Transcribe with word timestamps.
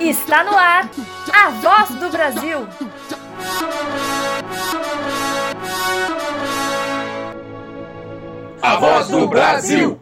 Está 0.00 0.44
no 0.44 0.56
ar 0.56 0.88
a 1.32 1.50
voz 1.50 1.90
do 1.90 2.10
Brasil. 2.10 2.66
A 8.62 8.76
voz 8.76 9.08
do 9.08 9.26
Brasil. 9.28 10.00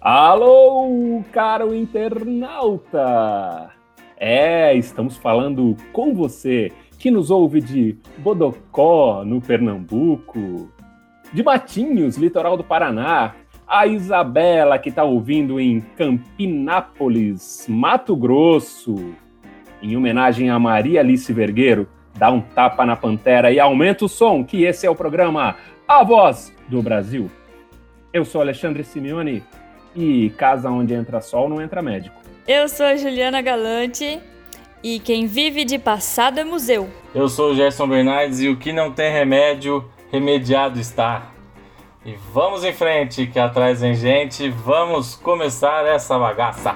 Alô, 0.00 1.22
caro 1.32 1.74
internauta! 1.74 3.70
É, 4.16 4.74
estamos 4.74 5.16
falando 5.16 5.76
com 5.92 6.14
você 6.14 6.72
que 7.00 7.10
nos 7.10 7.30
ouve 7.30 7.62
de 7.62 7.96
Bodocó, 8.18 9.24
no 9.24 9.40
Pernambuco, 9.40 10.70
de 11.32 11.42
Matinhos, 11.42 12.18
litoral 12.18 12.58
do 12.58 12.62
Paraná, 12.62 13.34
a 13.66 13.86
Isabela, 13.86 14.78
que 14.78 14.90
está 14.90 15.02
ouvindo 15.02 15.58
em 15.58 15.80
Campinápolis, 15.80 17.64
Mato 17.70 18.14
Grosso, 18.14 19.14
em 19.82 19.96
homenagem 19.96 20.50
a 20.50 20.58
Maria 20.58 21.00
Alice 21.00 21.32
Vergueiro, 21.32 21.88
dá 22.18 22.30
um 22.30 22.42
tapa 22.42 22.84
na 22.84 22.96
pantera 22.96 23.50
e 23.50 23.58
aumenta 23.58 24.04
o 24.04 24.08
som, 24.08 24.44
que 24.44 24.64
esse 24.64 24.86
é 24.86 24.90
o 24.90 24.94
programa 24.94 25.56
A 25.88 26.04
Voz 26.04 26.54
do 26.68 26.82
Brasil. 26.82 27.30
Eu 28.12 28.26
sou 28.26 28.42
Alexandre 28.42 28.84
Simeone 28.84 29.42
e 29.96 30.28
casa 30.36 30.68
onde 30.68 30.92
entra 30.92 31.22
sol 31.22 31.48
não 31.48 31.62
entra 31.62 31.80
médico. 31.80 32.20
Eu 32.46 32.68
sou 32.68 32.94
Juliana 32.98 33.40
Galante 33.40 34.20
e 34.82 34.98
quem 34.98 35.26
vive 35.26 35.64
de 35.64 35.78
passado 35.78 36.38
é 36.38 36.44
museu. 36.44 36.88
Eu 37.14 37.28
sou 37.28 37.52
o 37.52 37.54
Gerson 37.54 37.86
Bernardes 37.88 38.40
e 38.40 38.48
o 38.48 38.56
que 38.56 38.72
não 38.72 38.92
tem 38.92 39.12
remédio, 39.12 39.84
remediado 40.10 40.78
está. 40.78 41.32
E 42.04 42.14
vamos 42.32 42.64
em 42.64 42.72
frente, 42.72 43.26
que 43.26 43.38
atrás 43.38 43.80
vem 43.80 43.94
gente, 43.94 44.48
vamos 44.48 45.14
começar 45.14 45.84
essa 45.86 46.18
bagaça. 46.18 46.74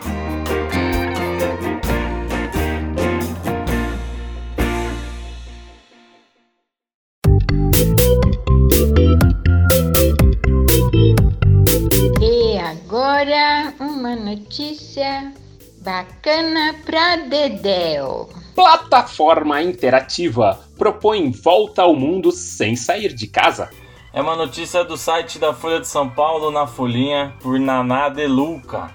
Bacana 15.84 16.74
pra 16.84 17.16
Dedéu. 17.16 18.30
Plataforma 18.54 19.62
interativa 19.62 20.58
propõe 20.78 21.30
volta 21.30 21.82
ao 21.82 21.94
mundo 21.94 22.32
sem 22.32 22.74
sair 22.74 23.12
de 23.12 23.26
casa. 23.26 23.68
É 24.10 24.22
uma 24.22 24.34
notícia 24.34 24.82
do 24.82 24.96
site 24.96 25.38
da 25.38 25.52
Folha 25.52 25.80
de 25.80 25.86
São 25.86 26.08
Paulo 26.08 26.50
na 26.50 26.66
Folhinha 26.66 27.34
por 27.40 27.60
Naná 27.60 28.08
De 28.08 28.26
Luca. 28.26 28.90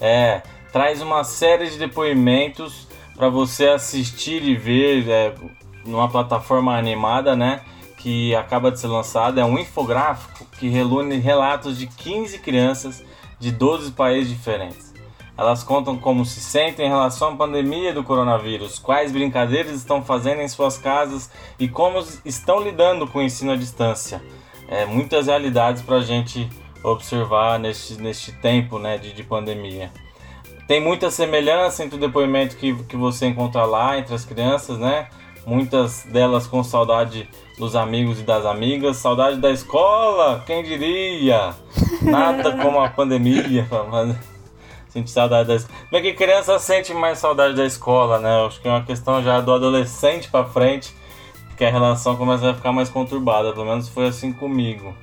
É, 0.00 0.42
traz 0.72 1.00
uma 1.00 1.22
série 1.22 1.70
de 1.70 1.78
depoimentos 1.78 2.88
para 3.14 3.28
você 3.28 3.68
assistir 3.68 4.42
e 4.42 4.56
ver 4.56 5.08
é, 5.08 5.34
numa 5.86 6.08
plataforma 6.08 6.76
animada, 6.76 7.36
né? 7.36 7.60
Que 7.98 8.34
acaba 8.34 8.72
de 8.72 8.80
ser 8.80 8.88
lançada. 8.88 9.40
É 9.40 9.44
um 9.44 9.58
infográfico 9.58 10.44
que 10.58 10.68
reúne 10.68 11.18
relatos 11.18 11.78
de 11.78 11.86
15 11.86 12.38
crianças 12.40 13.04
de 13.38 13.52
12 13.52 13.92
países 13.92 14.30
diferentes. 14.30 14.81
Elas 15.36 15.62
contam 15.62 15.96
como 15.96 16.26
se 16.26 16.40
sentem 16.40 16.86
em 16.86 16.90
relação 16.90 17.32
à 17.32 17.36
pandemia 17.36 17.92
do 17.92 18.04
coronavírus, 18.04 18.78
quais 18.78 19.10
brincadeiras 19.10 19.72
estão 19.72 20.04
fazendo 20.04 20.42
em 20.42 20.48
suas 20.48 20.76
casas 20.76 21.30
e 21.58 21.68
como 21.68 22.04
estão 22.24 22.60
lidando 22.62 23.06
com 23.06 23.18
o 23.18 23.22
ensino 23.22 23.52
à 23.52 23.56
distância. 23.56 24.22
É, 24.68 24.84
muitas 24.84 25.26
realidades 25.26 25.82
para 25.82 25.96
a 25.96 26.02
gente 26.02 26.48
observar 26.84 27.58
neste, 27.58 27.94
neste 27.94 28.32
tempo 28.32 28.78
né, 28.78 28.98
de, 28.98 29.12
de 29.12 29.22
pandemia. 29.22 29.90
Tem 30.66 30.80
muita 30.80 31.10
semelhança 31.10 31.84
entre 31.84 31.96
o 31.96 32.00
depoimento 32.00 32.56
que, 32.56 32.74
que 32.84 32.96
você 32.96 33.26
encontra 33.26 33.64
lá 33.64 33.98
entre 33.98 34.14
as 34.14 34.24
crianças, 34.24 34.78
né? 34.78 35.08
Muitas 35.44 36.04
delas 36.04 36.46
com 36.46 36.62
saudade 36.62 37.28
dos 37.58 37.74
amigos 37.74 38.20
e 38.20 38.22
das 38.22 38.46
amigas, 38.46 38.96
saudade 38.96 39.38
da 39.38 39.50
escola, 39.50 40.42
quem 40.46 40.62
diria? 40.62 41.54
Nada 42.00 42.56
como 42.62 42.80
a 42.80 42.88
pandemia. 42.88 43.66
Sente 44.92 45.10
saudade 45.10 45.48
da 45.48 45.54
escola. 45.54 45.78
Como 45.88 45.98
é 45.98 46.02
que 46.02 46.12
criança 46.12 46.58
sente 46.58 46.92
mais 46.92 47.18
saudade 47.18 47.54
da 47.54 47.64
escola, 47.64 48.18
né? 48.18 48.44
Acho 48.44 48.60
que 48.60 48.68
é 48.68 48.70
uma 48.70 48.84
questão 48.84 49.22
já 49.22 49.40
do 49.40 49.50
adolescente 49.50 50.28
para 50.28 50.44
frente, 50.44 50.94
que 51.56 51.64
a 51.64 51.70
relação 51.70 52.14
começa 52.14 52.50
a 52.50 52.54
ficar 52.54 52.72
mais 52.72 52.90
conturbada. 52.90 53.54
Pelo 53.54 53.64
menos 53.64 53.88
foi 53.88 54.08
assim 54.08 54.34
comigo. 54.34 54.94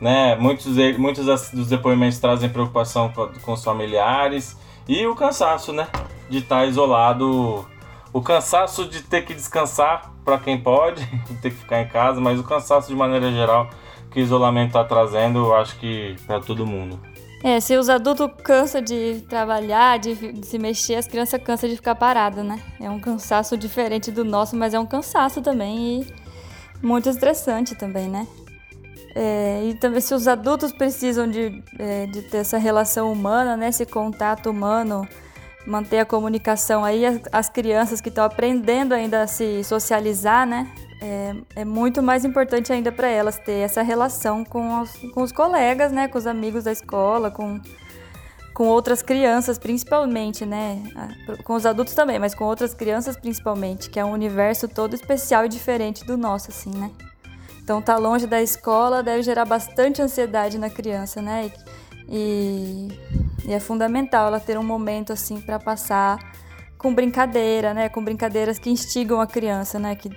Né? 0.00 0.36
Muitos, 0.36 0.76
muitos 0.98 1.50
dos 1.50 1.68
depoimentos 1.68 2.20
trazem 2.20 2.48
preocupação 2.48 3.12
com 3.42 3.52
os 3.52 3.64
familiares 3.64 4.56
e 4.86 5.04
o 5.04 5.16
cansaço, 5.16 5.72
né? 5.72 5.88
De 6.30 6.38
estar 6.38 6.64
isolado. 6.66 7.66
O 8.12 8.22
cansaço 8.22 8.86
de 8.86 9.02
ter 9.02 9.24
que 9.24 9.34
descansar 9.34 10.12
para 10.24 10.38
quem 10.38 10.60
pode, 10.60 11.04
ter 11.42 11.50
que 11.50 11.56
ficar 11.56 11.80
em 11.80 11.88
casa, 11.88 12.20
mas 12.20 12.38
o 12.38 12.44
cansaço 12.44 12.86
de 12.86 12.94
maneira 12.94 13.32
geral 13.32 13.68
que 14.12 14.20
o 14.20 14.22
isolamento 14.22 14.68
está 14.68 14.84
trazendo, 14.84 15.40
eu 15.40 15.56
acho 15.56 15.76
que 15.80 16.14
para 16.24 16.38
todo 16.38 16.64
mundo. 16.64 17.13
É, 17.44 17.60
se 17.60 17.76
os 17.76 17.90
adultos 17.90 18.26
cansam 18.42 18.80
de 18.80 19.22
trabalhar, 19.28 19.98
de, 19.98 20.16
se 20.46 20.58
mexer, 20.58 20.94
as 20.94 21.06
crianças 21.06 21.38
cansam 21.42 21.68
de 21.68 21.76
ficar 21.76 21.94
paradas, 21.94 22.42
né? 22.42 22.58
É 22.80 22.88
um 22.88 22.98
cansaço 22.98 23.54
diferente 23.54 24.10
do 24.10 24.24
nosso, 24.24 24.56
mas 24.56 24.72
é 24.72 24.80
um 24.80 24.86
cansaço 24.86 25.42
também 25.42 26.00
e 26.00 26.14
muito 26.82 27.06
estressante 27.06 27.74
também, 27.74 28.08
né? 28.08 28.26
É, 29.14 29.62
e 29.62 29.74
também 29.74 30.00
se 30.00 30.14
os 30.14 30.26
adultos 30.26 30.72
precisam 30.72 31.30
de, 31.30 31.62
é, 31.78 32.06
de 32.06 32.22
ter 32.22 32.38
essa 32.38 32.56
relação 32.56 33.12
humana, 33.12 33.58
né? 33.58 33.68
Esse 33.68 33.84
contato 33.84 34.48
humano, 34.48 35.06
manter 35.66 35.98
a 35.98 36.06
comunicação 36.06 36.82
aí, 36.82 37.04
as, 37.04 37.20
as 37.30 37.48
crianças 37.50 38.00
que 38.00 38.08
estão 38.08 38.24
aprendendo 38.24 38.94
ainda 38.94 39.20
a 39.20 39.26
se 39.26 39.62
socializar, 39.64 40.46
né? 40.46 40.72
É, 41.04 41.34
é 41.56 41.64
muito 41.66 42.02
mais 42.02 42.24
importante 42.24 42.72
ainda 42.72 42.90
para 42.90 43.08
elas 43.08 43.38
ter 43.38 43.58
essa 43.58 43.82
relação 43.82 44.42
com 44.42 44.80
os, 44.80 44.90
com 45.12 45.22
os 45.22 45.30
colegas, 45.30 45.92
né, 45.92 46.08
com 46.08 46.16
os 46.16 46.26
amigos 46.26 46.64
da 46.64 46.72
escola, 46.72 47.30
com, 47.30 47.60
com 48.54 48.64
outras 48.68 49.02
crianças 49.02 49.58
principalmente, 49.58 50.46
né, 50.46 50.82
com 51.44 51.54
os 51.54 51.66
adultos 51.66 51.94
também, 51.94 52.18
mas 52.18 52.34
com 52.34 52.44
outras 52.44 52.72
crianças 52.72 53.18
principalmente, 53.18 53.90
que 53.90 54.00
é 54.00 54.04
um 54.04 54.12
universo 54.12 54.66
todo 54.66 54.94
especial 54.94 55.44
e 55.44 55.48
diferente 55.48 56.06
do 56.06 56.16
nosso, 56.16 56.50
assim, 56.50 56.70
né. 56.70 56.90
Então, 57.62 57.82
tá 57.82 57.96
longe 57.96 58.26
da 58.26 58.40
escola 58.40 59.02
deve 59.02 59.22
gerar 59.22 59.44
bastante 59.44 60.00
ansiedade 60.00 60.56
na 60.56 60.70
criança, 60.70 61.20
né, 61.20 61.52
e, 62.08 62.88
e 63.46 63.52
é 63.52 63.60
fundamental 63.60 64.28
ela 64.28 64.40
ter 64.40 64.58
um 64.58 64.64
momento 64.64 65.12
assim 65.12 65.38
para 65.38 65.58
passar 65.58 66.18
com 66.78 66.94
brincadeira, 66.94 67.74
né, 67.74 67.90
com 67.90 68.02
brincadeiras 68.02 68.58
que 68.58 68.70
instigam 68.70 69.20
a 69.20 69.26
criança, 69.26 69.78
né, 69.78 69.94
que 69.94 70.10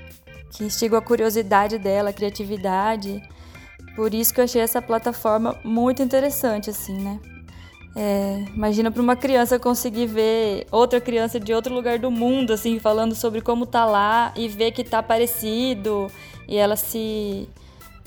que 0.51 0.63
instigam 0.63 0.97
a 0.97 1.01
curiosidade 1.01 1.77
dela, 1.77 2.09
a 2.09 2.13
criatividade. 2.13 3.21
Por 3.95 4.13
isso 4.13 4.33
que 4.33 4.39
eu 4.39 4.43
achei 4.43 4.61
essa 4.61 4.81
plataforma 4.81 5.57
muito 5.63 6.01
interessante, 6.01 6.69
assim, 6.69 6.97
né? 6.97 7.19
É, 7.95 8.45
imagina 8.55 8.91
para 8.91 9.01
uma 9.01 9.15
criança 9.15 9.57
conseguir 9.57 10.05
ver 10.05 10.67
outra 10.71 11.01
criança 11.01 11.39
de 11.39 11.51
outro 11.51 11.73
lugar 11.73 11.97
do 11.97 12.11
mundo, 12.11 12.53
assim, 12.53 12.77
falando 12.77 13.15
sobre 13.15 13.41
como 13.41 13.65
tá 13.65 13.85
lá 13.85 14.31
e 14.35 14.47
ver 14.47 14.71
que 14.71 14.83
tá 14.83 15.01
parecido 15.01 16.07
e 16.47 16.57
ela 16.57 16.75
se 16.75 17.49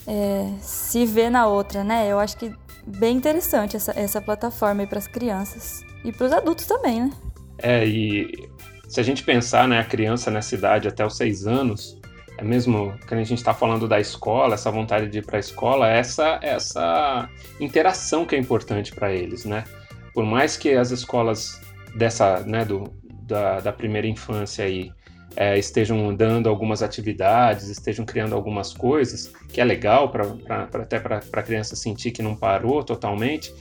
é, 0.06 0.48
se 0.60 1.04
vê 1.04 1.28
na 1.28 1.48
outra, 1.48 1.82
né? 1.82 2.06
Eu 2.10 2.20
acho 2.20 2.36
que 2.36 2.54
bem 2.86 3.16
interessante 3.16 3.76
essa, 3.76 3.92
essa 3.98 4.20
plataforma 4.20 4.86
para 4.86 4.98
as 4.98 5.08
crianças 5.08 5.84
e 6.04 6.12
para 6.12 6.26
os 6.26 6.32
adultos 6.32 6.66
também, 6.66 7.00
né? 7.00 7.10
É, 7.58 7.86
e 7.86 8.48
se 8.88 9.00
a 9.00 9.02
gente 9.02 9.22
pensar, 9.22 9.68
né, 9.68 9.78
a 9.80 9.84
criança 9.84 10.30
nessa 10.30 10.54
idade 10.54 10.88
até 10.88 11.04
os 11.04 11.16
seis 11.16 11.46
anos, 11.46 11.99
mesmo 12.42 12.94
que 13.06 13.14
a 13.14 13.16
gente 13.18 13.34
está 13.34 13.54
falando 13.54 13.86
da 13.88 14.00
escola, 14.00 14.54
essa 14.54 14.70
vontade 14.70 15.08
de 15.08 15.18
ir 15.18 15.26
para 15.26 15.36
a 15.36 15.40
escola, 15.40 15.88
essa 15.88 16.38
essa 16.42 17.28
interação 17.58 18.24
que 18.24 18.34
é 18.34 18.38
importante 18.38 18.92
para 18.92 19.12
eles, 19.12 19.44
né? 19.44 19.64
Por 20.12 20.24
mais 20.24 20.56
que 20.56 20.72
as 20.72 20.90
escolas 20.90 21.60
dessa, 21.94 22.40
né, 22.40 22.64
do, 22.64 22.84
da, 23.22 23.60
da 23.60 23.72
primeira 23.72 24.06
infância 24.06 24.64
aí 24.64 24.92
é, 25.36 25.58
estejam 25.58 26.14
dando 26.14 26.48
algumas 26.48 26.82
atividades, 26.82 27.68
estejam 27.68 28.04
criando 28.04 28.34
algumas 28.34 28.72
coisas, 28.72 29.32
que 29.48 29.60
é 29.60 29.64
legal 29.64 30.10
pra 30.10 30.26
até 30.82 30.98
para 30.98 31.20
a 31.32 31.42
criança 31.42 31.76
sentir 31.76 32.10
que 32.10 32.22
não 32.22 32.34
parou 32.34 32.82
totalmente, 32.82 33.52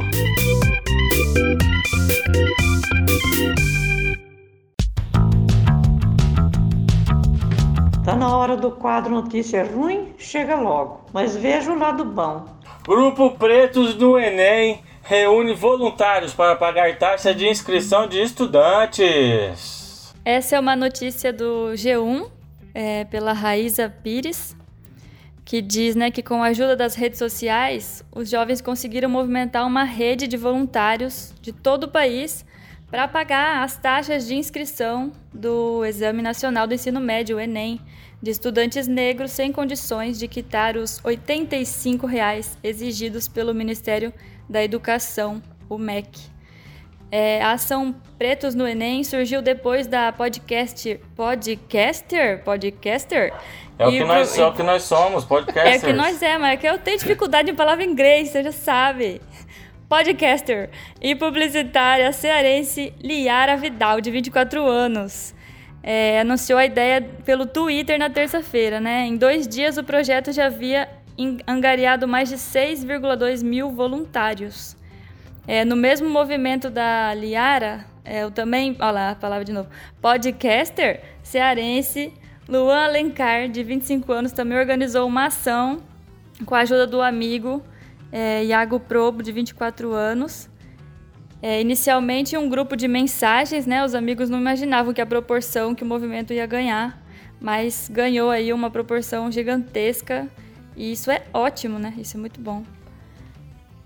Tá 8.03 8.15
na 8.15 8.37
hora 8.37 8.55
do 8.55 8.71
quadro 8.71 9.11
Notícia 9.11 9.63
Ruim? 9.63 10.13
Chega 10.17 10.55
logo, 10.55 11.05
mas 11.11 11.35
veja 11.35 11.71
o 11.71 11.77
lado 11.77 12.05
bom. 12.05 12.45
Grupo 12.87 13.31
Pretos 13.31 13.95
do 13.95 14.19
Enem 14.19 14.83
reúne 15.01 15.53
voluntários 15.53 16.33
para 16.33 16.55
pagar 16.55 16.97
taxa 16.97 17.33
de 17.33 17.47
inscrição 17.47 18.07
de 18.07 18.21
estudantes. 18.21 20.13
Essa 20.23 20.55
é 20.55 20.59
uma 20.59 20.75
notícia 20.75 21.33
do 21.33 21.71
G1, 21.73 22.29
é, 22.75 23.05
pela 23.05 23.31
Raíza 23.31 23.89
Pires, 23.89 24.53
que 25.45 25.61
diz 25.61 25.95
né, 25.95 26.11
que 26.11 26.21
com 26.21 26.43
a 26.43 26.47
ajuda 26.47 26.75
das 26.75 26.93
redes 26.93 27.17
sociais, 27.17 28.03
os 28.13 28.29
jovens 28.29 28.59
conseguiram 28.59 29.09
movimentar 29.09 29.65
uma 29.65 29.85
rede 29.85 30.27
de 30.27 30.35
voluntários 30.35 31.33
de 31.41 31.53
todo 31.53 31.85
o 31.85 31.87
país 31.87 32.45
para 32.91 33.07
pagar 33.07 33.63
as 33.63 33.77
taxas 33.77 34.27
de 34.27 34.35
inscrição 34.35 35.11
do 35.33 35.85
Exame 35.85 36.21
Nacional 36.21 36.67
do 36.67 36.73
Ensino 36.73 36.99
Médio, 36.99 37.37
o 37.37 37.39
Enem, 37.39 37.79
de 38.21 38.31
estudantes 38.31 38.87
negros 38.87 39.31
sem 39.31 39.51
condições 39.51 40.19
de 40.19 40.27
quitar 40.27 40.75
os 40.75 40.99
85 41.03 42.05
reais 42.05 42.57
exigidos 42.63 43.27
pelo 43.27 43.53
Ministério 43.53 44.13
da 44.49 44.63
Educação, 44.63 45.41
o 45.69 45.77
MEC. 45.77 46.34
É, 47.17 47.41
a 47.41 47.53
ação 47.53 47.95
Pretos 48.17 48.53
no 48.55 48.67
Enem 48.67 49.01
surgiu 49.01 49.41
depois 49.41 49.87
da 49.87 50.11
podcast 50.11 50.99
podcaster, 51.15 52.43
podcaster. 52.43 53.33
É 53.79 53.87
o, 53.87 53.89
que 53.89 54.03
nós, 54.03 54.37
é 54.37 54.45
o 54.45 54.51
que 54.51 54.61
nós 54.61 54.83
somos, 54.83 55.23
podcasters. 55.23 55.75
É 55.75 55.77
o 55.77 55.89
que 55.91 55.93
nós 55.93 56.21
é, 56.21 56.37
mas 56.37 56.55
é 56.55 56.57
que 56.57 56.67
eu 56.67 56.77
tenho 56.77 56.97
dificuldade 56.97 57.49
em 57.49 57.55
palavra 57.55 57.85
em 57.85 57.89
inglês, 57.89 58.27
você 58.27 58.43
já 58.43 58.51
sabe. 58.51 59.21
Podcaster 59.87 60.69
e 61.01 61.15
publicitária 61.15 62.11
cearense 62.11 62.93
Liara 63.01 63.55
Vidal, 63.55 64.01
de 64.01 64.11
24 64.11 64.67
anos. 64.67 65.33
É, 65.81 66.19
anunciou 66.19 66.59
a 66.59 66.65
ideia 66.65 67.01
pelo 67.23 67.45
Twitter 67.45 67.97
na 67.97 68.09
terça-feira, 68.09 68.81
né? 68.81 69.05
Em 69.07 69.15
dois 69.15 69.47
dias 69.47 69.77
o 69.77 69.85
projeto 69.85 70.33
já 70.33 70.47
havia 70.47 70.89
angariado 71.47 72.09
mais 72.09 72.27
de 72.27 72.35
6,2 72.35 73.41
mil 73.41 73.69
voluntários. 73.71 74.75
É, 75.47 75.63
no 75.63 75.75
mesmo 75.75 76.09
movimento 76.09 76.69
da 76.69 77.13
Liara, 77.13 77.85
é, 78.03 78.23
eu 78.23 78.31
também, 78.31 78.75
olha 78.79 78.91
lá 78.91 79.09
a 79.11 79.15
palavra 79.15 79.45
de 79.45 79.51
novo, 79.51 79.69
podcaster 80.01 81.01
cearense 81.23 82.13
Luan 82.47 82.83
Alencar, 82.83 83.49
de 83.49 83.63
25 83.63 84.11
anos, 84.11 84.31
também 84.31 84.57
organizou 84.57 85.07
uma 85.07 85.25
ação 85.25 85.79
com 86.45 86.53
a 86.53 86.59
ajuda 86.59 86.85
do 86.85 87.01
amigo 87.01 87.63
é, 88.11 88.45
Iago 88.45 88.79
Probo, 88.79 89.23
de 89.23 89.31
24 89.31 89.91
anos. 89.93 90.47
É, 91.41 91.59
inicialmente, 91.59 92.37
um 92.37 92.47
grupo 92.47 92.75
de 92.75 92.87
mensagens, 92.87 93.65
né? 93.65 93.83
Os 93.83 93.95
amigos 93.95 94.29
não 94.29 94.39
imaginavam 94.39 94.93
que 94.93 95.01
a 95.01 95.05
proporção 95.05 95.73
que 95.73 95.83
o 95.83 95.87
movimento 95.87 96.33
ia 96.33 96.45
ganhar, 96.45 97.03
mas 97.39 97.89
ganhou 97.91 98.29
aí 98.29 98.53
uma 98.53 98.69
proporção 98.69 99.31
gigantesca 99.31 100.27
e 100.75 100.91
isso 100.91 101.09
é 101.09 101.23
ótimo, 101.33 101.79
né? 101.79 101.93
Isso 101.97 102.15
é 102.15 102.19
muito 102.19 102.39
bom. 102.39 102.63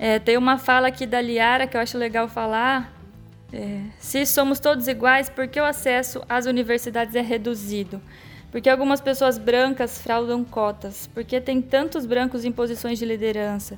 É, 0.01 0.17
tem 0.17 0.37
uma 0.37 0.57
fala 0.57 0.87
aqui 0.87 1.05
da 1.05 1.19
Liara 1.19 1.67
que 1.67 1.75
eu 1.75 1.81
acho 1.81 1.97
legal 1.97 2.29
falar. 2.29 2.93
É, 3.51 3.81
se 3.99 4.25
somos 4.25 4.57
todos 4.57 4.87
iguais, 4.87 5.29
por 5.29 5.45
que 5.45 5.59
o 5.59 5.65
acesso 5.65 6.23
às 6.29 6.45
universidades 6.45 7.15
é 7.15 7.21
reduzido? 7.21 8.01
Porque 8.49 8.69
algumas 8.69 9.01
pessoas 9.01 9.37
brancas 9.37 10.01
fraudam 10.01 10.45
cotas? 10.45 11.07
Porque 11.13 11.41
tem 11.41 11.61
tantos 11.61 12.05
brancos 12.05 12.45
em 12.45 12.51
posições 12.51 12.97
de 12.97 13.03
liderança? 13.03 13.77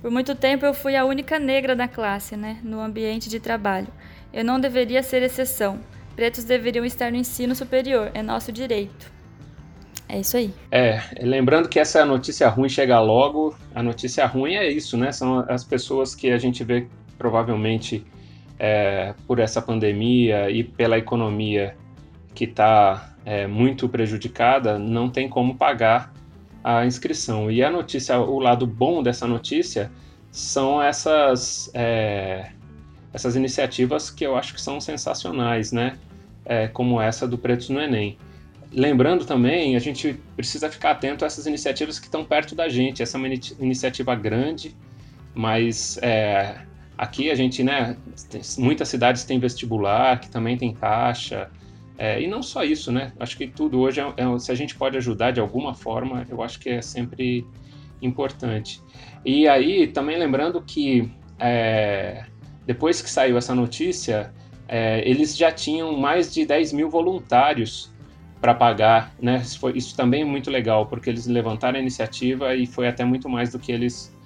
Por 0.00 0.10
muito 0.10 0.34
tempo 0.34 0.64
eu 0.64 0.72
fui 0.72 0.96
a 0.96 1.04
única 1.04 1.38
negra 1.38 1.76
da 1.76 1.86
classe, 1.86 2.34
né, 2.34 2.58
no 2.62 2.80
ambiente 2.80 3.28
de 3.28 3.38
trabalho. 3.38 3.88
Eu 4.32 4.44
não 4.44 4.58
deveria 4.58 5.02
ser 5.02 5.22
exceção. 5.22 5.80
Pretos 6.16 6.44
deveriam 6.44 6.84
estar 6.84 7.12
no 7.12 7.18
ensino 7.18 7.54
superior, 7.54 8.10
é 8.14 8.22
nosso 8.22 8.50
direito. 8.50 9.17
É 10.08 10.20
isso 10.20 10.38
aí. 10.38 10.52
É, 10.70 11.00
lembrando 11.20 11.68
que 11.68 11.78
essa 11.78 12.04
notícia 12.04 12.48
ruim 12.48 12.68
chega 12.68 12.98
logo. 12.98 13.54
A 13.74 13.82
notícia 13.82 14.24
ruim 14.26 14.54
é 14.54 14.70
isso, 14.70 14.96
né? 14.96 15.12
São 15.12 15.44
as 15.48 15.62
pessoas 15.64 16.14
que 16.14 16.30
a 16.30 16.38
gente 16.38 16.64
vê 16.64 16.86
provavelmente 17.18 18.06
é, 18.58 19.14
por 19.26 19.38
essa 19.38 19.60
pandemia 19.60 20.50
e 20.50 20.64
pela 20.64 20.96
economia 20.96 21.76
que 22.34 22.44
está 22.44 23.14
é, 23.24 23.46
muito 23.46 23.88
prejudicada, 23.88 24.78
não 24.78 25.10
tem 25.10 25.28
como 25.28 25.56
pagar 25.56 26.12
a 26.64 26.86
inscrição. 26.86 27.50
E 27.50 27.62
a 27.62 27.70
notícia, 27.70 28.18
o 28.18 28.38
lado 28.38 28.66
bom 28.66 29.02
dessa 29.02 29.26
notícia 29.26 29.90
são 30.30 30.82
essas, 30.82 31.70
é, 31.74 32.50
essas 33.12 33.36
iniciativas 33.36 34.10
que 34.10 34.24
eu 34.24 34.36
acho 34.36 34.54
que 34.54 34.60
são 34.60 34.80
sensacionais, 34.80 35.70
né? 35.70 35.98
É, 36.46 36.66
como 36.66 36.98
essa 36.98 37.28
do 37.28 37.36
Pretos 37.36 37.68
no 37.68 37.78
Enem 37.78 38.16
lembrando 38.72 39.24
também, 39.24 39.76
a 39.76 39.78
gente 39.78 40.18
precisa 40.36 40.70
ficar 40.70 40.92
atento 40.92 41.24
a 41.24 41.26
essas 41.26 41.46
iniciativas 41.46 41.98
que 41.98 42.06
estão 42.06 42.24
perto 42.24 42.54
da 42.54 42.68
gente. 42.68 43.02
Essa 43.02 43.16
é 43.16 43.18
uma 43.18 43.28
iniciativa 43.28 44.14
grande, 44.14 44.76
mas 45.34 45.98
é, 46.02 46.56
aqui 46.96 47.30
a 47.30 47.34
gente, 47.34 47.62
né, 47.62 47.96
tem, 48.30 48.40
muitas 48.58 48.88
cidades 48.88 49.24
têm 49.24 49.38
vestibular, 49.38 50.20
que 50.20 50.30
também 50.30 50.56
tem 50.56 50.74
taxa, 50.74 51.50
é, 51.96 52.22
e 52.22 52.28
não 52.28 52.42
só 52.42 52.62
isso, 52.62 52.92
né? 52.92 53.12
Acho 53.18 53.36
que 53.36 53.48
tudo 53.48 53.80
hoje, 53.80 54.00
é, 54.00 54.04
é, 54.16 54.38
se 54.38 54.52
a 54.52 54.54
gente 54.54 54.76
pode 54.76 54.96
ajudar 54.96 55.32
de 55.32 55.40
alguma 55.40 55.74
forma, 55.74 56.24
eu 56.28 56.42
acho 56.42 56.60
que 56.60 56.70
é 56.70 56.80
sempre 56.80 57.44
importante. 58.00 58.80
E 59.24 59.48
aí, 59.48 59.88
também 59.88 60.16
lembrando 60.16 60.62
que 60.62 61.10
é, 61.40 62.24
depois 62.64 63.02
que 63.02 63.10
saiu 63.10 63.36
essa 63.36 63.52
notícia, 63.52 64.32
é, 64.68 65.02
eles 65.08 65.36
já 65.36 65.50
tinham 65.50 65.96
mais 65.96 66.32
de 66.32 66.46
10 66.46 66.72
mil 66.72 66.88
voluntários 66.88 67.90
para 68.40 68.54
pagar, 68.54 69.12
né? 69.20 69.36
Isso, 69.36 69.58
foi, 69.58 69.76
isso 69.76 69.96
também 69.96 70.22
é 70.22 70.24
muito 70.24 70.50
legal, 70.50 70.86
porque 70.86 71.10
eles 71.10 71.26
levantaram 71.26 71.78
a 71.78 71.80
iniciativa 71.80 72.54
e 72.54 72.66
foi 72.66 72.88
até 72.88 73.04
muito 73.04 73.28
mais 73.28 73.50
do 73.50 73.58
que 73.58 73.72
eles 73.72 74.16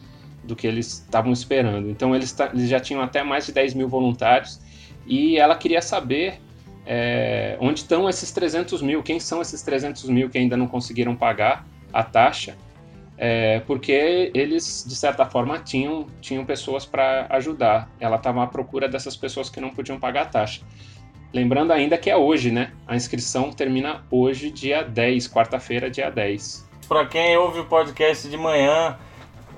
do 0.45 0.57
que 0.57 0.67
eles 0.67 1.05
estavam 1.05 1.33
esperando. 1.33 1.89
Então 1.89 2.15
eles, 2.15 2.37
eles, 2.53 2.69
já 2.69 2.81
tinham 2.81 3.01
até 3.01 3.23
mais 3.23 3.47
de 3.47 3.53
10 3.53 3.75
mil 3.75 3.89
voluntários 3.89 4.61
e 5.07 5.39
ela 5.39 5.55
queria 5.55 5.81
saber 5.81 6.41
é, 6.85 7.57
onde 7.61 7.81
estão 7.81 8.09
esses 8.09 8.33
300 8.33 8.83
mil, 8.83 9.03
quem 9.03 9.21
são 9.21 9.41
esses 9.41 9.63
300 9.63 10.09
mil 10.09 10.29
que 10.29 10.39
ainda 10.39 10.57
não 10.57 10.67
conseguiram 10.67 11.15
pagar 11.15 11.65
a 11.93 12.03
taxa, 12.03 12.57
é, 13.17 13.61
porque 13.61 14.33
eles, 14.35 14.85
de 14.87 14.97
certa 14.97 15.25
forma, 15.25 15.61
tinham, 15.61 16.07
tinham 16.21 16.45
pessoas 16.45 16.85
para 16.85 17.27
ajudar. 17.31 17.89
Ela 18.01 18.17
estava 18.17 18.43
à 18.43 18.47
procura 18.49 18.89
dessas 18.89 19.17
pessoas 19.17 19.49
que 19.49 19.61
não 19.61 19.71
podiam 19.71 19.99
pagar 19.99 20.23
a 20.23 20.27
taxa. 20.27 20.63
Lembrando 21.33 21.73
ainda 21.73 21.97
que 21.97 22.11
é 22.11 22.17
hoje, 22.17 22.51
né? 22.51 22.73
A 22.87 22.95
inscrição 22.95 23.51
termina 23.51 24.05
hoje, 24.11 24.51
dia 24.51 24.83
10, 24.83 25.29
quarta-feira, 25.29 25.91
dia 25.91 26.11
10. 26.11 26.69
Para 26.87 27.07
quem 27.07 27.37
ouve 27.39 27.61
o 27.61 27.65
podcast 27.65 28.29
de 28.29 28.37
manhã, 28.37 28.99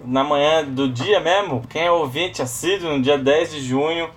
na 0.04 0.22
manhã 0.22 0.64
do 0.64 0.88
dia 0.88 1.18
mesmo, 1.18 1.62
quem 1.68 1.82
é 1.82 1.90
ouvinte 1.90 2.40
assíduo, 2.40 2.96
no 2.96 3.02
dia 3.02 3.18
10 3.18 3.54
de 3.54 3.60
junho, 3.60 4.08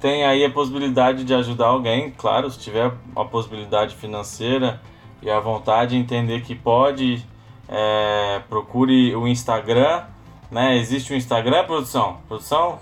tem 0.00 0.24
aí 0.24 0.44
a 0.44 0.50
possibilidade 0.50 1.22
de 1.22 1.32
ajudar 1.32 1.66
alguém, 1.66 2.10
claro, 2.10 2.50
se 2.50 2.58
tiver 2.58 2.90
a 3.14 3.24
possibilidade 3.24 3.94
financeira 3.94 4.80
e 5.22 5.30
a 5.30 5.38
vontade 5.38 5.92
de 5.92 5.98
entender 5.98 6.42
que 6.42 6.56
pode, 6.56 7.24
é, 7.68 8.40
procure 8.48 9.14
o 9.14 9.28
Instagram, 9.28 10.02
né? 10.50 10.76
Existe 10.76 11.12
o 11.12 11.16
Instagram, 11.16 11.64
produção? 11.64 12.18
Produção? 12.26 12.80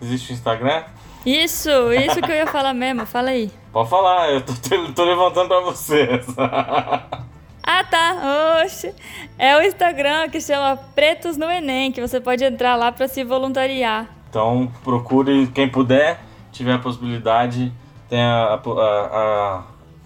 Existe 0.00 0.30
o 0.30 0.34
Instagram? 0.34 0.84
Isso, 1.26 1.68
isso 1.92 2.22
que 2.22 2.30
eu 2.30 2.36
ia 2.36 2.46
falar 2.46 2.72
mesmo, 2.72 3.04
fala 3.04 3.30
aí. 3.30 3.50
Pode 3.72 3.90
falar, 3.90 4.30
eu 4.30 4.40
tô, 4.42 4.52
tô 4.94 5.04
levantando 5.04 5.48
pra 5.48 5.60
vocês. 5.60 6.24
Ah, 7.68 7.82
tá. 7.82 8.62
Oxe. 8.62 8.94
É 9.36 9.56
o 9.56 9.60
Instagram 9.60 10.28
que 10.28 10.40
chama 10.40 10.76
Pretos 10.94 11.36
no 11.36 11.50
Enem, 11.50 11.90
que 11.90 12.00
você 12.00 12.20
pode 12.20 12.44
entrar 12.44 12.76
lá 12.76 12.92
para 12.92 13.08
se 13.08 13.24
voluntariar. 13.24 14.06
Então, 14.30 14.70
procure 14.84 15.48
quem 15.48 15.68
puder, 15.68 16.20
tiver 16.52 16.74
a 16.74 16.78
possibilidade, 16.78 17.72
tem 18.08 18.22
a, 18.22 18.54
a, 18.54 18.60
a, 18.60 19.62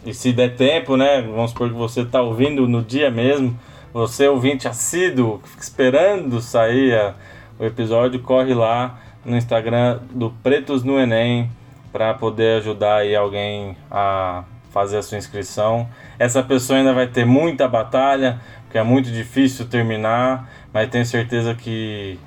e 0.06 0.14
se 0.14 0.32
der 0.32 0.56
tempo, 0.56 0.96
né? 0.96 1.20
Vamos 1.20 1.50
supor 1.50 1.68
que 1.68 1.74
você 1.74 2.00
está 2.00 2.22
ouvindo 2.22 2.66
no 2.66 2.82
dia 2.82 3.10
mesmo, 3.10 3.54
você 3.92 4.26
ouvinte 4.26 4.66
assíduo, 4.66 5.42
fica 5.44 5.62
esperando 5.62 6.40
sair 6.40 7.14
o 7.58 7.64
episódio, 7.66 8.22
corre 8.22 8.54
lá 8.54 8.98
no 9.24 9.36
Instagram 9.36 10.00
do 10.10 10.30
Pretos 10.42 10.82
no 10.82 10.98
Enem 10.98 11.50
para 11.92 12.14
poder 12.14 12.58
ajudar 12.58 12.96
aí 12.98 13.14
alguém 13.14 13.76
a 13.90 14.44
fazer 14.70 14.98
a 14.98 15.02
sua 15.02 15.18
inscrição. 15.18 15.88
Essa 16.18 16.42
pessoa 16.42 16.78
ainda 16.78 16.92
vai 16.92 17.06
ter 17.06 17.24
muita 17.24 17.68
batalha, 17.68 18.40
porque 18.62 18.78
é 18.78 18.82
muito 18.82 19.10
difícil 19.10 19.66
terminar, 19.66 20.48
mas 20.72 20.88
tenho 20.88 21.04
certeza 21.04 21.54
que 21.54 22.18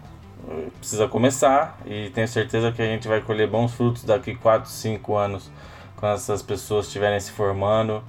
eh, 0.49 0.67
precisa 0.79 1.07
começar 1.07 1.79
e 1.85 2.09
tenho 2.09 2.27
certeza 2.27 2.71
que 2.71 2.81
a 2.81 2.85
gente 2.85 3.07
vai 3.07 3.21
colher 3.21 3.47
bons 3.47 3.73
frutos 3.73 4.03
daqui 4.03 4.35
4, 4.35 4.69
5 4.69 5.15
anos 5.15 5.49
quando 5.95 6.15
essas 6.15 6.41
pessoas 6.41 6.87
estiverem 6.87 7.19
se 7.19 7.31
formando 7.31 8.03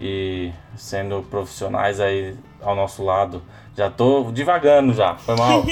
e 0.00 0.52
sendo 0.76 1.22
profissionais 1.30 2.00
aí 2.00 2.34
ao 2.60 2.74
nosso 2.74 3.04
lado. 3.04 3.42
Já 3.76 3.90
tô 3.90 4.30
divagando 4.30 4.92
já, 4.92 5.16
foi 5.16 5.36
mal. 5.36 5.64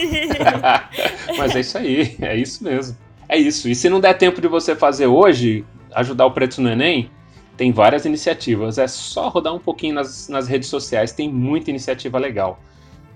Mas 1.38 1.54
é 1.54 1.60
isso 1.60 1.78
aí, 1.78 2.16
é 2.20 2.36
isso 2.36 2.64
mesmo. 2.64 2.96
É 3.28 3.36
isso. 3.36 3.68
E 3.68 3.74
se 3.74 3.88
não 3.88 4.00
der 4.00 4.14
tempo 4.14 4.40
de 4.40 4.48
você 4.48 4.74
fazer 4.74 5.06
hoje, 5.06 5.64
ajudar 5.94 6.26
o 6.26 6.32
Preto 6.32 6.60
no 6.60 6.68
Enem, 6.68 7.10
tem 7.56 7.72
várias 7.72 8.04
iniciativas. 8.04 8.76
É 8.78 8.88
só 8.88 9.28
rodar 9.28 9.54
um 9.54 9.58
pouquinho 9.58 9.94
nas, 9.94 10.28
nas 10.28 10.48
redes 10.48 10.68
sociais, 10.68 11.12
tem 11.12 11.32
muita 11.32 11.70
iniciativa 11.70 12.18
legal. 12.18 12.60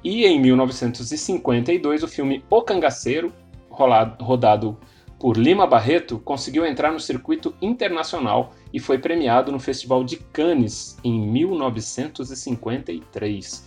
E 0.05 0.27
em 0.27 0.41
1952 0.41 2.05
o 2.05 2.09
filme 2.09 2.45
O 2.49 2.63
Cangaceiro, 2.63 3.33
rodado 3.69 4.79
por 5.19 5.37
Lima 5.37 5.67
Barreto, 5.67 6.19
conseguiu 6.19 6.65
entrar 6.67 6.93
no 6.93 7.01
circuito 7.01 7.55
internacional 7.63 8.53
e 8.73 8.81
foi 8.81 8.99
premiado 8.99 9.53
no 9.53 9.59
Festival 9.59 10.05
de 10.05 10.17
Cannes 10.17 10.97
em 11.03 11.19
1953. 11.19 13.65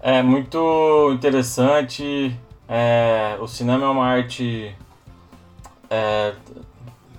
É 0.00 0.22
muito 0.22 1.10
interessante. 1.12 2.34
É, 2.68 3.36
o 3.40 3.48
cinema 3.48 3.86
é 3.86 3.88
uma 3.88 4.06
arte. 4.06 4.72
É, 5.90 6.34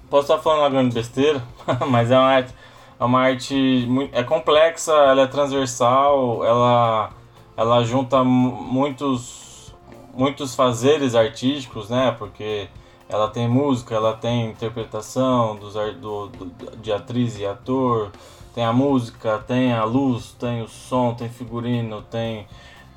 posso 0.10 0.32
estar 0.32 0.42
falando 0.42 0.62
uma 0.62 0.70
grande 0.70 0.96
besteira, 0.96 1.44
mas 1.90 2.10
é 2.12 2.18
uma 2.18 2.28
arte, 2.28 2.54
é 3.00 3.04
uma 3.04 3.20
arte 3.22 3.88
é 4.12 4.24
complexa, 4.24 4.94
ela 4.94 5.24
é 5.24 5.28
transversal, 5.28 6.46
ela, 6.46 7.10
ela 7.58 7.84
junta 7.84 8.24
muitos, 8.24 9.74
muitos 10.14 10.56
fazeres 10.56 11.16
artísticos, 11.16 11.90
né? 11.90 12.16
Porque 12.18 12.70
ela 13.10 13.28
tem 13.28 13.48
música, 13.48 13.96
ela 13.96 14.14
tem 14.14 14.52
interpretação 14.52 15.56
dos, 15.56 15.74
do, 15.74 16.28
do, 16.28 16.78
de 16.78 16.94
atriz 16.94 17.40
e 17.40 17.46
ator, 17.46 18.12
tem 18.54 18.64
a 18.64 18.72
música, 18.72 19.40
tem 19.40 19.74
a 19.74 19.84
luz, 19.84 20.36
tem 20.40 20.62
o 20.62 20.68
som, 20.68 21.16
tem 21.16 21.28
figurino, 21.28 22.04
tem, 22.04 22.46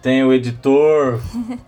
tem 0.03 0.23
o 0.23 0.31
editor, 0.31 1.19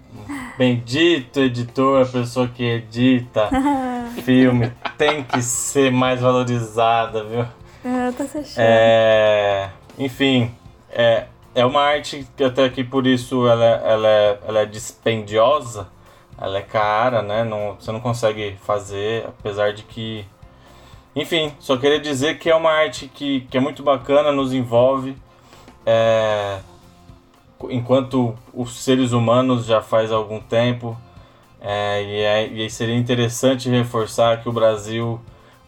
bendito 0.59 1.41
editor, 1.41 2.03
a 2.03 2.07
pessoa 2.07 2.47
que 2.47 2.63
edita 2.63 3.49
filme, 4.23 4.71
tem 4.99 5.25
que 5.25 5.41
ser 5.41 5.91
mais 5.91 6.21
valorizada, 6.21 7.25
viu? 7.25 7.47
É, 7.83 8.13
tá 8.13 8.25
é, 8.57 9.71
enfim, 9.99 10.51
é, 10.91 11.27
é 11.55 11.65
uma 11.65 11.81
arte 11.81 12.27
que 12.37 12.45
até 12.45 12.69
que 12.69 12.85
por 12.85 13.07
isso 13.07 13.47
ela, 13.47 13.65
ela, 13.65 14.09
é, 14.09 14.39
ela 14.47 14.61
é 14.61 14.67
dispendiosa, 14.67 15.89
ela 16.39 16.59
é 16.59 16.63
cara, 16.63 17.23
né? 17.23 17.45
Não, 17.45 17.77
você 17.79 17.93
não 17.93 18.01
consegue 18.01 18.57
fazer, 18.63 19.27
apesar 19.27 19.73
de 19.73 19.83
que. 19.83 20.25
Enfim, 21.17 21.53
só 21.61 21.77
queria 21.77 22.01
dizer 22.01 22.39
que 22.39 22.51
é 22.51 22.55
uma 22.55 22.71
arte 22.71 23.07
que, 23.09 23.43
que 23.43 23.57
é 23.57 23.61
muito 23.61 23.83
bacana, 23.83 24.33
nos 24.33 24.53
envolve. 24.53 25.17
É, 25.87 26.59
enquanto 27.71 28.35
os 28.53 28.77
seres 28.83 29.13
humanos 29.13 29.65
já 29.65 29.81
faz 29.81 30.11
algum 30.13 30.41
tempo. 30.41 30.97
É, 31.61 32.03
e, 32.03 32.21
é, 32.21 32.47
e 32.47 32.71
seria 32.71 32.95
interessante 32.95 33.71
reforçar 33.71 34.43
que 34.43 34.49
o 34.49 34.53
Brasil 34.53 35.19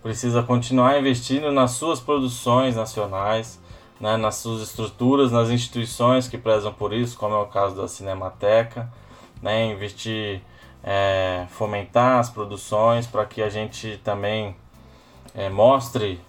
precisa 0.02 0.42
continuar 0.42 0.98
investindo 1.00 1.50
nas 1.50 1.70
suas 1.72 1.98
produções 1.98 2.76
nacionais, 2.76 3.58
né, 3.98 4.16
nas 4.18 4.36
suas 4.36 4.60
estruturas, 4.60 5.32
nas 5.32 5.48
instituições 5.48 6.28
que 6.28 6.36
prezam 6.36 6.72
por 6.72 6.92
isso, 6.92 7.16
como 7.16 7.34
é 7.34 7.38
o 7.38 7.46
caso 7.46 7.74
da 7.74 7.88
Cinemateca, 7.88 8.92
né, 9.40 9.72
investir 9.72 10.42
é, 10.86 11.46
fomentar 11.50 12.20
as 12.20 12.30
produções 12.30 13.08
para 13.08 13.26
que 13.26 13.42
a 13.42 13.48
gente 13.48 14.00
também 14.04 14.54
é, 15.34 15.50
mostre 15.50 16.20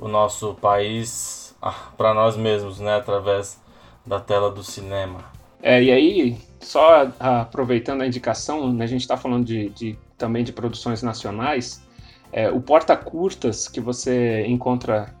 o 0.00 0.08
nosso 0.08 0.54
país 0.54 1.54
ah, 1.62 1.92
para 1.96 2.12
nós 2.12 2.36
mesmos, 2.36 2.80
né, 2.80 2.96
através 2.96 3.60
da 4.04 4.18
tela 4.18 4.50
do 4.50 4.64
cinema. 4.64 5.20
É, 5.62 5.80
e 5.80 5.92
aí, 5.92 6.38
só 6.58 7.08
aproveitando 7.20 8.00
a 8.02 8.06
indicação, 8.06 8.72
né, 8.72 8.82
a 8.84 8.88
gente 8.88 9.02
está 9.02 9.16
falando 9.16 9.44
de, 9.44 9.68
de, 9.68 9.96
também 10.18 10.42
de 10.42 10.52
produções 10.52 11.00
nacionais, 11.04 11.86
é, 12.32 12.50
o 12.50 12.60
Porta 12.60 12.96
Curtas 12.96 13.68
que 13.68 13.80
você 13.80 14.44
encontra 14.46 15.14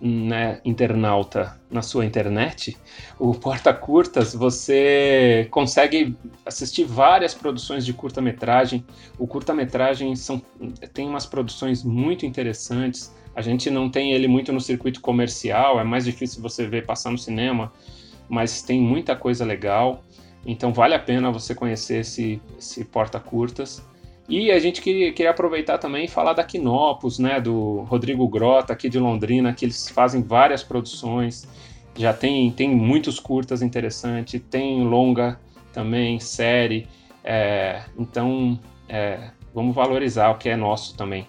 né, 0.00 0.60
internauta 0.64 1.58
na 1.70 1.82
sua 1.82 2.04
internet, 2.04 2.76
o 3.18 3.34
Porta 3.34 3.72
Curtas, 3.72 4.34
você 4.34 5.48
consegue 5.50 6.16
assistir 6.44 6.84
várias 6.84 7.34
produções 7.34 7.84
de 7.84 7.92
curta-metragem. 7.92 8.84
O 9.18 9.26
curta-metragem 9.26 10.14
são 10.14 10.40
tem 10.92 11.08
umas 11.08 11.26
produções 11.26 11.82
muito 11.82 12.26
interessantes. 12.26 13.14
A 13.34 13.42
gente 13.42 13.70
não 13.70 13.90
tem 13.90 14.12
ele 14.12 14.28
muito 14.28 14.52
no 14.52 14.60
circuito 14.60 15.00
comercial, 15.00 15.80
é 15.80 15.84
mais 15.84 16.04
difícil 16.04 16.42
você 16.42 16.66
ver 16.66 16.86
passar 16.86 17.10
no 17.10 17.18
cinema, 17.18 17.72
mas 18.28 18.62
tem 18.62 18.80
muita 18.80 19.16
coisa 19.16 19.44
legal. 19.44 20.02
Então 20.44 20.72
vale 20.72 20.94
a 20.94 20.98
pena 20.98 21.30
você 21.30 21.54
conhecer 21.54 22.00
esse, 22.00 22.40
esse 22.58 22.84
Porta 22.84 23.18
Curtas. 23.18 23.82
E 24.28 24.50
a 24.50 24.58
gente 24.58 24.80
queria, 24.80 25.12
queria, 25.12 25.30
aproveitar 25.30 25.78
também 25.78 26.06
e 26.06 26.08
falar 26.08 26.32
da 26.32 26.42
Quinopus, 26.42 27.18
né, 27.18 27.40
do 27.40 27.82
Rodrigo 27.82 28.26
Grota, 28.28 28.72
aqui 28.72 28.88
de 28.88 28.98
Londrina, 28.98 29.52
que 29.52 29.64
eles 29.64 29.88
fazem 29.88 30.22
várias 30.22 30.62
produções. 30.62 31.46
já 31.96 32.12
tem, 32.12 32.50
tem 32.50 32.68
muitos 32.68 33.20
curtas 33.20 33.62
interessantes, 33.62 34.40
tem 34.50 34.82
longa 34.84 35.38
também, 35.72 36.18
série. 36.18 36.88
É, 37.24 37.82
então, 37.96 38.58
é, 38.88 39.30
vamos 39.54 39.74
valorizar 39.74 40.30
o 40.30 40.38
que 40.38 40.48
é 40.48 40.56
nosso 40.56 40.96
também. 40.96 41.26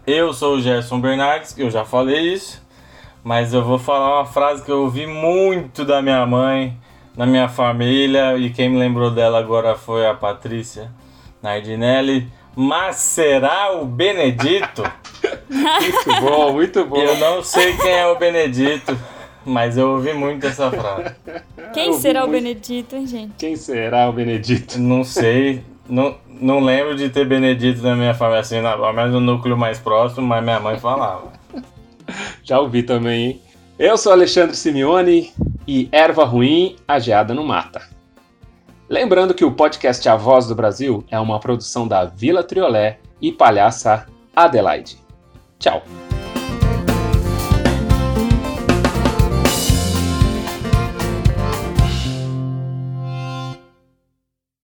Eu 0.06 0.32
sou 0.32 0.58
o 0.58 0.62
Gerson 0.62 1.02
Bernardes, 1.02 1.58
eu 1.58 1.72
já 1.72 1.84
falei 1.84 2.32
isso, 2.32 2.64
mas 3.24 3.52
eu 3.52 3.64
vou 3.64 3.80
falar 3.80 4.20
uma 4.20 4.28
frase 4.28 4.64
que 4.64 4.72
eu 4.72 4.84
ouvi 4.84 5.08
muito 5.08 5.84
da 5.84 6.04
minha 6.04 6.24
mãe, 6.28 6.78
da 7.18 7.26
minha 7.26 7.50
família, 7.50 8.38
e 8.38 8.52
quem 8.52 8.70
me 8.70 8.78
lembrou 8.78 9.10
dela 9.10 9.40
agora 9.40 9.76
foi 9.76 10.06
a 10.06 10.14
Patrícia 10.14 10.92
Nardinelli. 11.42 12.32
Mas 12.56 12.98
será 12.98 13.72
o 13.72 13.86
Benedito? 13.86 14.84
muito 15.50 16.22
bom, 16.22 16.54
muito 16.54 16.86
bom. 16.86 16.98
Eu 16.98 17.18
não 17.18 17.42
sei 17.42 17.76
quem 17.76 17.92
é 17.92 18.06
o 18.06 18.20
Benedito. 18.20 18.96
Mas 19.46 19.78
eu 19.78 19.92
ouvi 19.92 20.14
muito 20.14 20.46
essa 20.46 20.70
frase. 20.70 21.16
Quem 21.74 21.94
será 21.94 22.26
o 22.26 22.28
Benedito, 22.28 22.96
hein, 22.96 23.08
gente? 23.08 23.34
Quem 23.38 23.56
será 23.56 24.10
o 24.10 24.14
Benedito? 24.14 24.80
Não 24.80 25.04
sei. 25.04 25.64
Não, 25.90 26.16
não 26.28 26.60
lembro 26.60 26.96
de 26.96 27.10
ter 27.10 27.26
Benedito 27.26 27.82
na 27.82 27.96
minha 27.96 28.14
família, 28.14 28.42
assim, 28.42 28.62
pelo 28.62 28.94
menos 28.94 29.12
no 29.12 29.20
núcleo 29.20 29.58
mais 29.58 29.80
próximo, 29.80 30.28
mas 30.28 30.44
minha 30.44 30.60
mãe 30.60 30.78
falava. 30.78 31.32
Já 32.44 32.60
ouvi 32.60 32.84
também, 32.84 33.26
hein? 33.26 33.42
Eu 33.80 33.98
sou 33.98 34.12
Alexandre 34.12 34.56
Simeone 34.56 35.34
e 35.68 35.90
erva 35.92 36.24
ruim, 36.24 36.76
ageada 36.88 37.34
no 37.34 37.44
mata. 37.44 37.82
Lembrando 38.88 39.34
que 39.34 39.46
o 39.46 39.52
podcast 39.52 40.08
A 40.08 40.16
Voz 40.16 40.48
do 40.48 40.54
Brasil 40.54 41.04
é 41.10 41.20
uma 41.20 41.40
produção 41.40 41.88
da 41.88 42.06
Vila 42.06 42.44
Triolé 42.44 43.00
e 43.22 43.32
Palhaça 43.32 44.06
Adelaide. 44.36 44.98
Tchau! 45.58 46.11